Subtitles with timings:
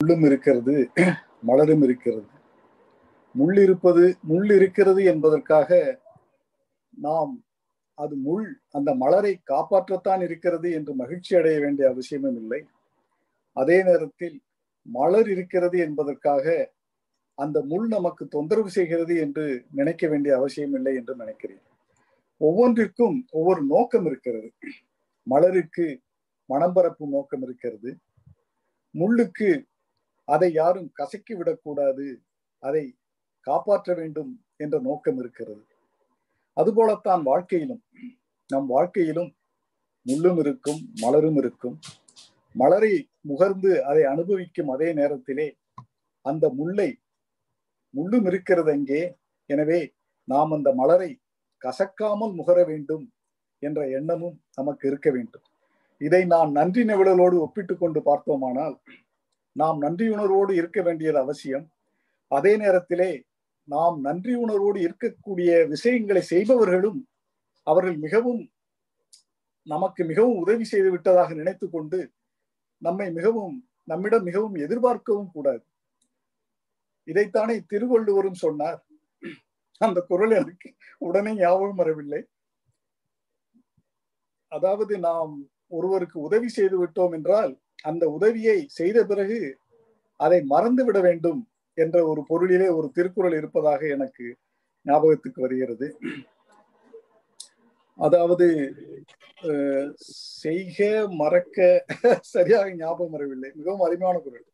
[0.00, 0.74] முள்ளும் இருக்கிறது
[1.42, 2.26] மலரும் இருக்கிறது.
[3.34, 5.70] முள் இருப்பது முள் இருக்கிறது என்பதற்காக
[6.90, 7.32] நாம்
[7.98, 12.60] அது முள் அந்த மலரை காப்பாற்றத்தான் இருக்கிறது என்று மகிழ்ச்சி அடைய வேண்டிய அவசியமும் இல்லை.
[13.52, 14.36] அதே நேரத்தில்
[14.86, 16.44] மலர் இருக்கிறது என்பதற்காக
[17.34, 21.64] அந்த முள் நமக்கு தொந்தரவு செய்கிறது என்று நினைக்க வேண்டிய அவசியம் இல்லை என்று நினைக்கிறேன்.
[22.40, 24.50] ஒவ்வொன்றிற்கும் ஒவ்வொரு நோக்கம் இருக்கிறது.
[25.26, 25.88] மலருக்கு
[26.50, 27.90] மனம் பரப்பும் நோக்கம் இருக்கிறது.
[28.94, 29.50] முள்ளுக்கு
[30.28, 32.06] அதை யாரும் கசக்கி விடக்கூடாது.
[32.62, 32.84] அதை
[33.46, 35.62] காப்பாற்ற வேண்டும் என்ற நோக்கம் இருக்கிறது.
[36.56, 37.82] அதுபோலத்தான் வாழ்க்கையிலும்
[38.50, 39.30] நம் வாழ்க்கையிலும்
[40.06, 41.76] முள்ளும் இருக்கும் மலரும் இருக்கும்.
[42.54, 42.92] மலரை
[43.30, 45.46] முகர்ந்து அதை அனுபவிக்கும் அதே நேரத்திலே
[46.26, 46.90] அந்த முல்லை
[47.94, 49.02] முள்ளும் இருக்கிறது அங்கே.
[49.50, 49.80] எனவே
[50.28, 51.10] நாம் அந்த மலரை
[51.62, 53.04] கசக்காமல் முகர வேண்டும்
[53.62, 55.44] என்ற எண்ணமும் நமக்கு இருக்க வேண்டும்.
[56.00, 58.76] இதை நான் நன்றி நிவழலோடு ஒப்பிட்டு கொண்டு பார்த்தோமானால்
[59.60, 61.66] நாம் நன்றியுணர்வோடு இருக்க வேண்டியது அவசியம்.
[62.30, 63.10] அதே நேரத்திலே
[63.68, 67.00] நாம் நன்றி உணர்வோடு இருக்கக்கூடிய விஷயங்களை செய்பவர்களும்
[67.66, 68.42] அவர்கள் மிகவும்
[69.66, 71.98] நமக்கு மிகவும் உதவி செய்து விட்டதாக நினைத்து கொண்டு
[72.82, 73.56] நம்மை மிகவும்
[73.90, 75.64] நம்மிடம் மிகவும் எதிர்பார்க்கவும் கூடாது.
[77.08, 78.80] இதைத்தானே திருவள்ளுவரும் சொன்னார்.
[79.80, 80.68] அந்த குரல் எனக்கு
[81.06, 82.20] உடனே ஞாபகம் வரவில்லை.
[84.52, 85.32] அதாவது நாம்
[85.76, 87.52] ஒருவருக்கு உதவி செய்து விட்டோம் என்றால்
[87.84, 89.58] அந்த உதவியை செய்த பிறகு
[90.16, 94.36] அதை மறந்து விட வேண்டும் என்ற ஒரு பொருளிலே ஒரு திருக்குறள் இருப்பதாக எனக்கு
[94.86, 95.98] ஞாபகத்துக்கு வருகிறது.
[97.98, 98.46] அதாவது
[100.42, 101.84] செய்க மறக்க
[102.24, 103.50] சரியாக ஞாபகம் வரவில்லை.
[103.54, 104.46] மிகவும் அருமையான குரல்.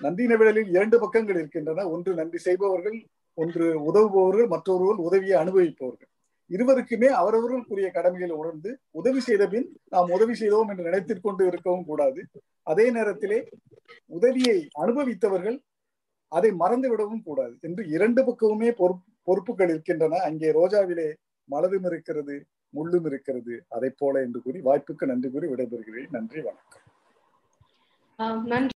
[0.00, 1.88] நந்தின விடலில் இரண்டு பக்கங்கள் இருக்கின்றன.
[1.88, 6.10] ஒன்று நன்றி செய்பவர்கள் ஒன்று உதவுபவர்கள் மற்றொருவர் உதவியை அனுபவிப்பவர்கள்.
[6.56, 12.26] இருவருக்குமே அவரவர்களுக்குரிய கடமைகளை உணர்ந்து உதவி செய்த பின் நாம் உதவி செய்தோம் என்று நினைத்துக் கொண்டு இருக்கவும் கூடாது.
[12.62, 13.38] அதே நேரத்திலே
[14.06, 15.58] உதவியை அனுபவித்தவர்கள்
[16.32, 20.18] அதை மறந்து விடவும் கூடாது என்று இரண்டு பக்கமுமே பொறுப்பு பொறுப்புகள் இருக்கின்றன.
[20.18, 21.08] அங்கே ரோஜாவிலே
[21.44, 23.64] மலரும் இருக்கிறது முள்ளும் இருக்கிறது.
[23.68, 26.10] அதை போல என்று கூறி வாய்ப்புக்கு நன்றி கூறி விடைபெறுகிறேன்.
[26.10, 26.82] நன்றி வணக்கம்.
[28.46, 28.72] நன்றி.